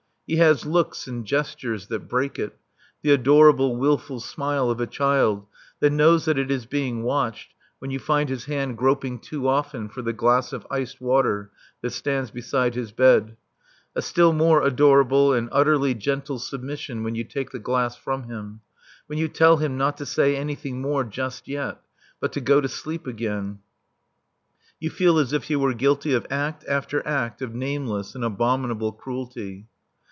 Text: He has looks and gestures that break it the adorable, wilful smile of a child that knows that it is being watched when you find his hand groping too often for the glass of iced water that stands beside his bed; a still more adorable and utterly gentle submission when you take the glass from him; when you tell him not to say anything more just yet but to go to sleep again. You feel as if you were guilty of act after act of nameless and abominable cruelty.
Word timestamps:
He 0.27 0.37
has 0.37 0.65
looks 0.65 1.07
and 1.09 1.25
gestures 1.25 1.87
that 1.87 2.07
break 2.07 2.39
it 2.39 2.57
the 3.01 3.11
adorable, 3.11 3.75
wilful 3.75 4.21
smile 4.21 4.69
of 4.69 4.79
a 4.79 4.87
child 4.87 5.45
that 5.81 5.89
knows 5.89 6.23
that 6.23 6.39
it 6.39 6.49
is 6.49 6.65
being 6.65 7.03
watched 7.03 7.53
when 7.79 7.91
you 7.91 7.99
find 7.99 8.29
his 8.29 8.45
hand 8.45 8.77
groping 8.77 9.19
too 9.19 9.49
often 9.49 9.89
for 9.89 10.01
the 10.01 10.13
glass 10.13 10.53
of 10.53 10.65
iced 10.71 11.01
water 11.01 11.51
that 11.81 11.89
stands 11.89 12.31
beside 12.31 12.75
his 12.75 12.93
bed; 12.93 13.35
a 13.93 14.01
still 14.01 14.31
more 14.31 14.61
adorable 14.63 15.33
and 15.33 15.49
utterly 15.51 15.93
gentle 15.93 16.39
submission 16.39 17.03
when 17.03 17.13
you 17.13 17.25
take 17.25 17.49
the 17.49 17.59
glass 17.59 17.97
from 17.97 18.23
him; 18.29 18.61
when 19.07 19.19
you 19.19 19.27
tell 19.27 19.57
him 19.57 19.77
not 19.77 19.97
to 19.97 20.05
say 20.05 20.37
anything 20.37 20.79
more 20.81 21.03
just 21.03 21.49
yet 21.49 21.81
but 22.21 22.31
to 22.31 22.39
go 22.39 22.61
to 22.61 22.69
sleep 22.69 23.05
again. 23.05 23.59
You 24.79 24.91
feel 24.91 25.17
as 25.19 25.33
if 25.33 25.49
you 25.49 25.59
were 25.59 25.73
guilty 25.73 26.13
of 26.13 26.25
act 26.31 26.63
after 26.69 27.05
act 27.05 27.41
of 27.41 27.53
nameless 27.53 28.15
and 28.15 28.23
abominable 28.23 28.93
cruelty. 28.93 29.67